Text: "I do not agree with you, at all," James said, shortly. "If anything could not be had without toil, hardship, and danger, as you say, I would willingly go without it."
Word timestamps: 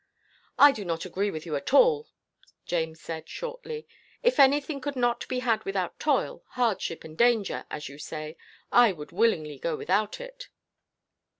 "I 0.57 0.71
do 0.71 0.83
not 0.83 1.05
agree 1.05 1.29
with 1.29 1.45
you, 1.45 1.55
at 1.55 1.75
all," 1.75 2.09
James 2.65 2.99
said, 2.99 3.29
shortly. 3.29 3.85
"If 4.23 4.39
anything 4.39 4.81
could 4.81 4.95
not 4.95 5.27
be 5.27 5.41
had 5.41 5.63
without 5.63 5.99
toil, 5.99 6.43
hardship, 6.53 7.03
and 7.03 7.15
danger, 7.15 7.67
as 7.69 7.87
you 7.87 7.99
say, 7.99 8.35
I 8.71 8.93
would 8.93 9.11
willingly 9.11 9.59
go 9.59 9.75
without 9.77 10.19
it." 10.19 10.49